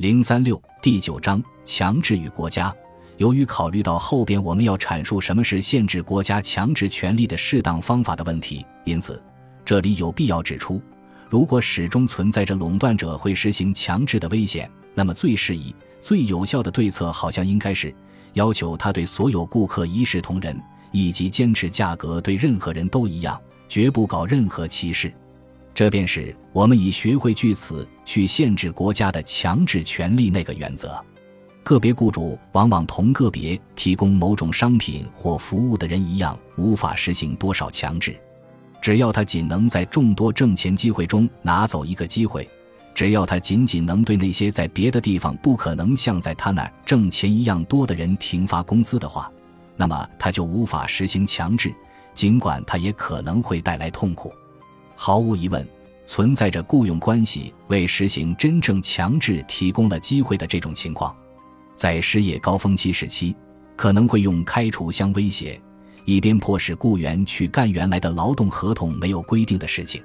[0.00, 2.74] 零三六第九章强制与国家。
[3.18, 9.22] 由于考虑到后边我们要阐述什么是限制国家强制权力的适当方法的问题，因此
[9.62, 10.80] 这里有必要指出：
[11.28, 17.94] 如果始终存在着垄断者会实行强制的危险，那么最适宜、最有效的对策好像应该是
[18.32, 20.58] 要求他对所有顾客一视同仁，
[20.92, 23.38] 以及坚持价格对任何人都一样，
[23.68, 25.12] 绝不搞任何歧视。
[25.74, 31.00] 这便是我们已学会据此去限制国家的强制权利那个原则。
[31.62, 38.20] 个别雇主往往同个别提供某种商品或服务的人一样，无法实行多少强制。
[38.82, 42.50] 只要他仅能在众多挣钱机会中拿走一个机会，
[42.96, 49.30] 只要他仅仅能对那些在别的地方不可能像在他那挣钱一样多的人停发工资的话，
[49.76, 51.72] 那么他就无法实行强制，
[52.12, 54.34] 尽管他也可能会带来痛苦。
[54.96, 55.64] 毫无疑问，
[56.10, 61.14] 存在着雇佣关系为实行真正强制提供了机会的这种情况，
[61.76, 63.32] 在失业高峰期时期，
[63.76, 65.62] 可能会用开除相威胁，
[66.06, 70.02] 以便迫使雇员去干原来的劳动合同没有规定的事情。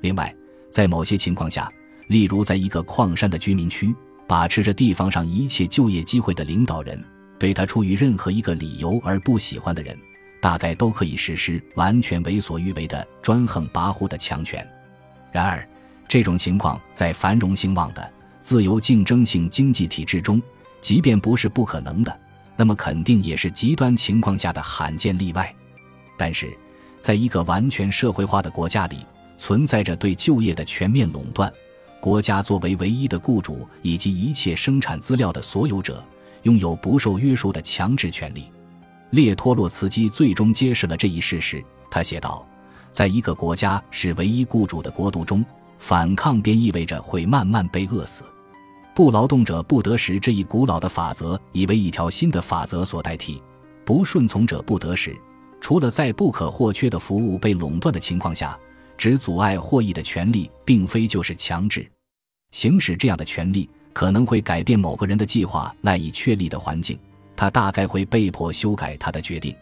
[0.00, 0.34] 另外，
[0.70, 1.70] 在某些情况下，
[2.06, 3.94] 例如在一个矿山的居民区，
[4.26, 6.98] 把持着地方上一切就业机会的领导人，
[7.38, 9.94] 对他出于任何一个理由而不喜欢的人。
[10.40, 14.66] 大概都可以实施完全为所欲为的专横跋扈的强权。
[15.34, 15.68] 然而，
[16.06, 18.08] 这种情况在繁荣兴旺的
[18.40, 20.40] 自由竞争性经济体制中，
[20.80, 22.20] 即便不是不可能的，
[22.54, 25.52] 那么肯定也是极端情况下的罕见例外。
[26.16, 26.56] 但是，
[27.00, 28.98] 在一个完全社会化的国家里，
[29.36, 31.52] 存在着对就业的全面垄断，
[31.98, 36.00] 国家作为唯一的雇主以及一切生产资料的所有者，
[36.44, 38.52] 拥有不受约束的强制权利。
[39.10, 41.60] 列托洛茨基最终揭示了这一事实。
[41.90, 42.46] 他写道
[42.94, 45.44] ：“在一个国家是唯一雇主的国度中，
[45.78, 48.22] 反抗便意味着会慢慢被饿死。
[48.94, 53.42] 不劳动者不得食这一古老的法则已为一条新的法则所代替。
[53.84, 55.12] 不顺从者不得食，
[55.60, 58.56] 除了在不可或缺的服务被垄断的情况下，
[58.96, 61.84] 只阻碍获益的权利，并非就是强制。
[62.52, 66.96] 行使这样的权利，可能会改变某个人的计划赖以确立的环境。”
[67.34, 69.52] 他大概会被迫修改他的决定，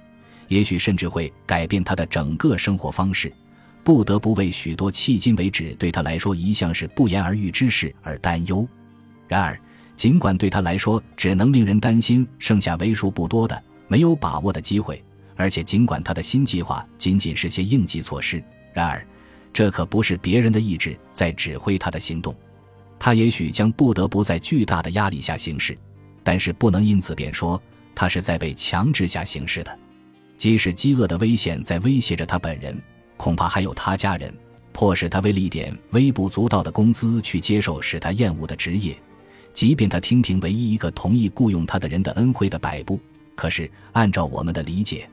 [0.53, 3.33] 也许甚至会改变他的整个生活方式，
[3.83, 8.69] 不得不为许多迄今为止对他来说一向是不言而喻之事而担忧。
[9.27, 9.59] 然而，
[9.97, 15.03] 尽管对他来说只能令人担心剩下为数不多的没有把握的机会，
[15.37, 19.03] 而且尽管他的新计划仅仅是些应急措施，然而，
[19.55, 22.37] 这可不是别人的意志在指挥他的行动。
[22.99, 25.75] 他也许将不得不在巨大的压力下行事。
[26.23, 27.61] 但是不能因此便说
[27.95, 29.79] 他是在被强制下行事的，
[30.43, 32.77] 即使饥饿的危险在威胁着他本人，
[33.17, 34.35] 恐怕还有他家人，
[34.73, 39.01] 迫使他为了一点微不足道的工资去接受使他厌恶的职业，
[39.53, 42.99] 即便他听凭唯一一个同意雇佣他的人的恩惠的摆布。
[43.37, 45.09] 可是按照我们的理解，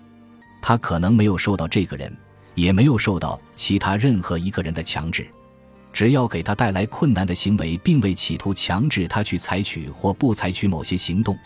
[0.64, 2.12] 他可能没有受到这个人，
[2.56, 5.28] 也没有受到其他任何一个人的强制。
[5.94, 11.38] 只要给他带来困难的行为，并未企图强制他去采取或不采取某些行动，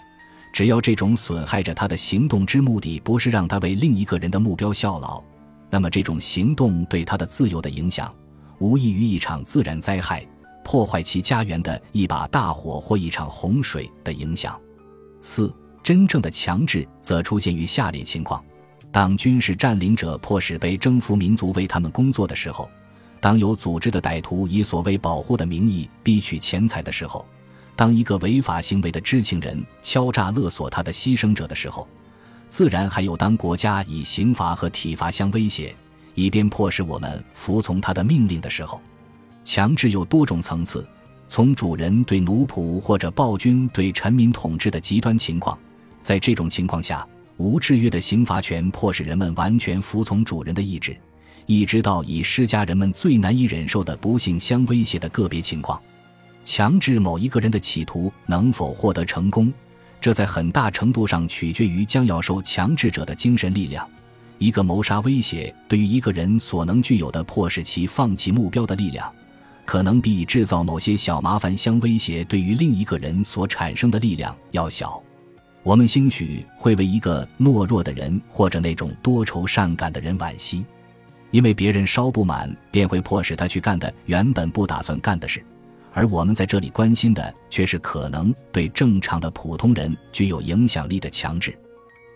[0.54, 5.22] 只要这种损害着他的行动之目的不是让他为另一个人的目标效劳，
[5.72, 8.14] 那么这种行动对他的自由的影响，
[8.60, 10.24] 无异于一场自然灾害
[10.64, 14.56] 破坏其家园的一把大火或一场洪水的影响。
[15.22, 18.44] 四、真正的强制则出现于下列情况：
[18.92, 22.70] 当军事占领者迫使被征服民族为他们工作的时候。
[23.20, 27.26] 当有组织的歹徒以所谓保护的名义逼取钱财的时候，
[27.76, 31.88] 当一个违法行为的知情人敲诈勒索他的牺牲者的时候，
[32.48, 35.76] 自然还有当国家以刑罚和体罚相威胁，
[36.14, 38.80] 以便迫使我们服从他的命令的时候，
[39.44, 40.88] 强制有多种层次，
[41.28, 45.58] 从主人对奴仆或者暴君对臣民统治的极端情况，
[46.02, 47.08] 在这种情况下，
[47.38, 50.96] 无制约的刑罚权迫使人们完全服从主人的意志。
[51.48, 55.82] 一直到以施加人们最难以忍受的不幸相威胁的个别情况，
[56.44, 59.52] 强制某一个人的企图能否获得成功，
[60.02, 63.88] 这在很大程度上取决于将要受强制者的精神力量。
[64.40, 69.10] 一个谋杀威胁对于一个人所能具有的迫使其放弃目标的力量，
[69.64, 75.02] 可能比制造某些小麻烦相威胁对于另一个人所产生的力量要小。
[75.62, 80.66] 我们兴许会为一个懦弱的人或者那种多愁善感的人惋惜。
[81.32, 85.44] 因为别人稍不满，便会迫使他去干的原本不打算干的事，
[85.94, 91.58] 而我们在这里关心的却是可能对正常的普通人具有影响力的强制。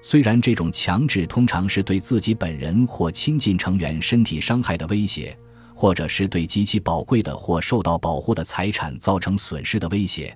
[0.01, 5.37] 虽然这种强制通常是对自己本人或亲近成员身体伤害的威胁，
[5.75, 10.35] 或者是对极其宝贵的或受到保护的财产造成损失的威胁，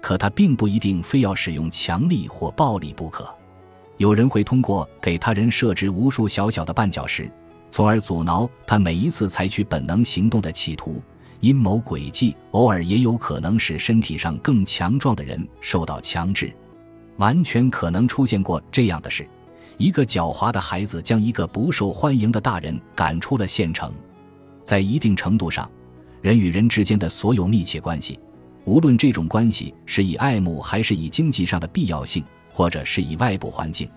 [0.00, 3.32] 可他并不一定非要使用强力或暴力不可。
[3.98, 7.30] 有人会通过给他人设置无数小小的绊脚石，
[7.70, 11.00] 从而阻挠他每一次采取本能行动的企图。
[11.42, 16.54] 阴谋诡计偶尔也有可能使身体上更强壮的人受到强制。
[17.16, 19.28] 完全可能出现过这样的事：
[19.76, 23.92] 一个狡猾的孩子将一个不受欢迎的大人赶出了县城。
[24.62, 25.68] 在一定程度上，
[26.20, 28.20] 人与人之间的所有密切关系，
[28.64, 33.90] 无论这种关系是以爱慕还是以经济上的必要性，或者是以外部环境，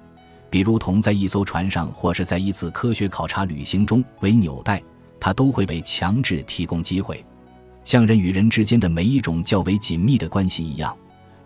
[0.49, 4.81] 比如同在一艘船上或是在一次科学考察旅行中为纽带，
[5.19, 7.23] 它都会被强制提供机会。
[7.85, 10.97] 像人与人之间的每一种较为紧密的关系一样，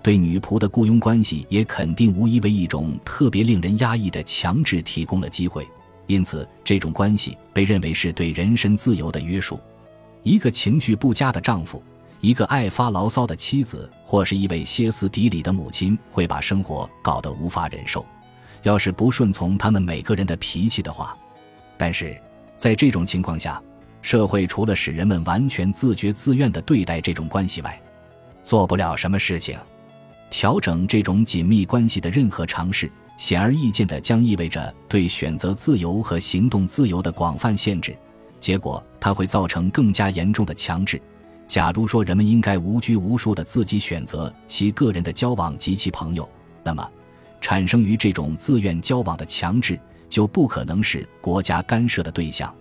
[0.02, 5.68] 对女仆的雇佣关系也肯定无疑为一种特别令人压抑的强制提供了机会。
[6.08, 9.60] 因此，这种关系被认为是对人身自由的约束。
[10.24, 11.84] 一个情绪不佳的丈夫，
[12.22, 18.04] 一个爱发牢骚的妻子，或是一位歇斯底里的母亲，会把生活搞得无法忍受。
[18.64, 21.16] 要是不顺从他们每个人的脾气的话，
[21.78, 22.18] 但是
[22.58, 23.62] 在这种情况下，
[24.02, 27.82] 社会除了使人们完全自觉自愿地对待这种关系外，
[28.44, 29.58] 做不了什么事情。
[30.30, 32.92] 调整这种紧密关系的任何尝试。
[33.18, 37.94] 显而易见的，将意味着对选择自由和行动自由的广泛限制，
[38.40, 41.02] 结果它会造成更加严重的强制。
[41.46, 46.30] 假如说人们应该无拘无束的自己选择其个人的交往及其朋友，
[46.64, 46.90] 那么
[47.42, 52.56] 产生于这种自愿交往的强制就不可能是国家干涉的对象。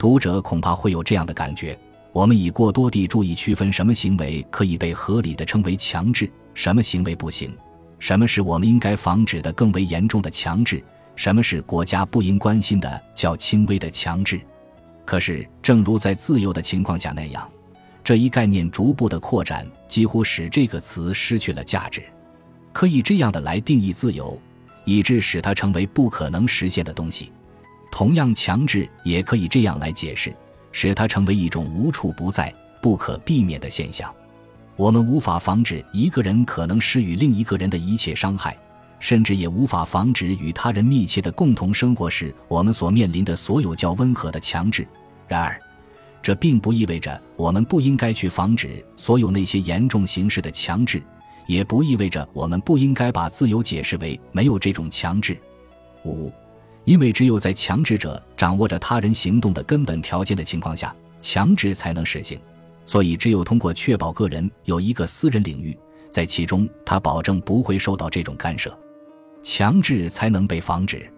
[0.00, 1.78] 读者恐怕会有这样的感觉：
[2.10, 7.54] 我们已过多地注意区分什么行为可以被合理的称为强制，什么行为不行。
[7.98, 10.82] 什么是我们应该防止的更为严重的强制？
[11.16, 14.40] 什么是国家不应关心的较轻微的强制？
[15.04, 17.46] 可是，正如在自由的情况下那样，
[18.02, 22.02] 这一概念逐步的扩展，几乎使这个词失去了价值。
[22.72, 24.40] 可以这样的来定义自由，
[24.86, 27.30] 以致使它成为不可能实现的东西。
[27.90, 30.34] 同样，强制也可以这样来解释，
[30.72, 34.12] 使它成为一种无处不在、不可避免的现象。
[34.76, 38.56] 我们无法防止一个人可能施予另一个人的一切伤害，
[38.98, 44.86] 甚至也无法防止与他人密切的共同生活时我们所面临的所有较温和的强制。
[45.28, 45.60] 然而，
[46.22, 51.02] 这并不意味着我们不应该去防止所有那些严重形式的强制，
[51.46, 55.38] 也不意味着我们不应该把自由解释为没有这种强制。
[56.04, 56.32] 五，
[56.90, 60.92] 因为只有在强制者掌握着他人行动的根本条件的情况下，
[61.22, 62.36] 强制才能实行。
[62.84, 65.78] 所以，只有通过确保个人有一个私人领域，
[66.08, 68.76] 在其中他保证不会受到这种干涉、
[69.40, 71.08] 强制，才能被防止。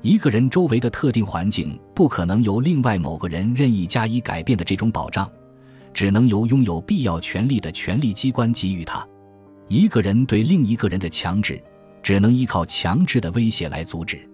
[0.00, 5.30] 一个人周围的特定环境不可能由另外某个人任意加以改变的这种保障，
[5.92, 9.06] 只能由拥有必要权利的权力机关给予他。
[9.68, 11.62] 一个人对另一个人的强制，
[12.02, 14.26] 只能依靠强制的威胁来阻止。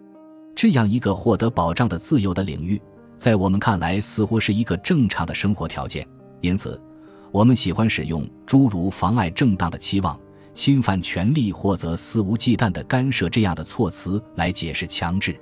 [0.56, 2.80] 这样一个获得保障的自由的领域，
[3.18, 6.08] 在我们看来似乎是一个正常的生活条件。
[6.40, 6.80] 因此，
[7.30, 10.18] 我们喜欢使用诸如妨碍正当的期望、
[10.54, 15.38] 侵犯权利或者肆无忌惮的干涉这样的措辞来解释强制。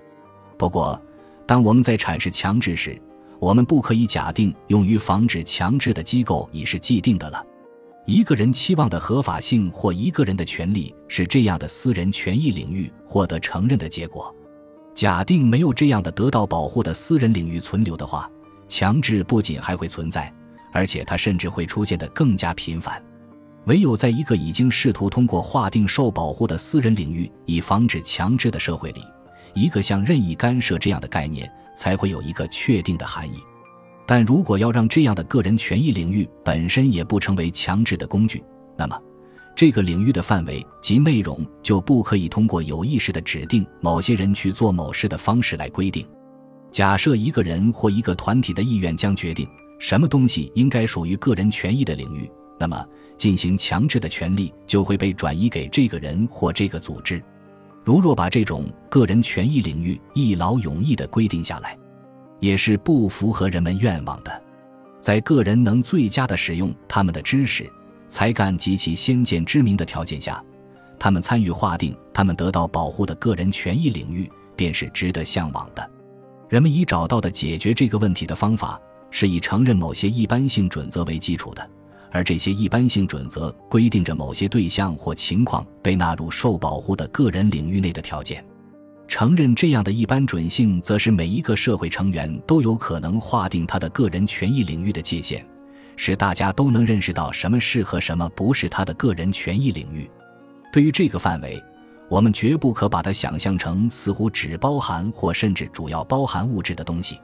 [0.59, 1.01] 不过，
[1.47, 3.01] 当我们在阐释强制时，
[3.39, 7.41] 我们不可以假定用于防止强制的机构已是既定的了。
[8.05, 14.35] 一个人期望的合法性或一个人的权利是这样的私人权益领域获得承认的结果。
[14.95, 18.31] 假定没有这样的得到保护的私人领域存留的话，
[18.69, 20.33] 强制不仅还会存在。
[20.73, 23.01] 而且它甚至会出现的更加频繁。
[23.67, 29.01] 唯有在一个已经试图通过划定受保护的私人领域以防止强制的社会里，
[29.55, 33.39] 一个像任意干涉这样的概念才会有一个确定的含义。
[34.05, 38.43] 但如果要让这样的个人权益领域本身也不成为强制的工具，
[38.77, 39.01] 那么
[39.57, 46.07] 这个领域的范围及内容就不可以通过有意识的指定某些人去做某事的方式来规定。
[46.71, 49.49] 假设一个人或一个团体的意愿将决定。
[49.81, 52.31] 什么东西应该属于个人权益的领域？
[52.59, 52.87] 那么，
[53.19, 57.23] 进行强制的权利就会被转移给这个人或这个组织。
[57.85, 61.77] 如若把这种个人权益领域一劳永逸地规定下来，
[62.41, 64.43] 也是不符合人们愿望的。
[65.01, 67.71] 在个人能最佳地使用他们的知识、
[68.15, 70.41] 才干及其先见之明的条件下，
[71.01, 75.91] 他们参与划定他们得到保护的个人权益领域，便是值得向往的。
[76.49, 78.81] 人们已找到的解决这个问题的方法。
[79.11, 81.71] 是以承认某些一般性准则为基础的，
[82.11, 88.45] 而这些一般性准则规定着某些对象或情况被纳入受保护的个人领域内的条件。
[89.07, 95.47] 承认这样的一般准性，则是每一个社会成员都有可能划定他的个人权益领域的界限，
[95.97, 100.11] 使大家都能认识到什么是和什么不是他的个人权益领域。
[100.73, 101.63] 对于这个范围，
[102.09, 107.19] 我们绝不可把它想象成似乎只包含或甚至主要包含物质的东西。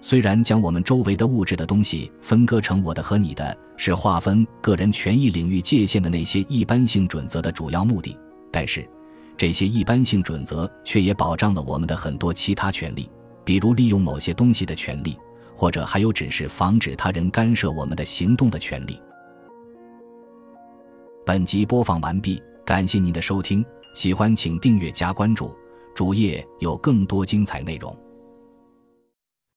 [0.00, 8.16] 虽然将我们周围的物质的东西分割成我的和你的，是划分个人权益领域界限的那些一般性准则的主要目的，
[8.52, 8.86] 但是
[9.36, 13.10] 这些一般性准则却也保障了我们的很多其他权利，
[13.44, 15.16] 比如利用某些东西的权利。
[15.54, 19.00] 或者还有只是防止他人干涉我们的行动的权利。
[21.24, 25.54] 本集播放完毕，感谢您的收听，喜欢请订阅加关注，
[25.94, 27.96] 主页有更多精彩内容。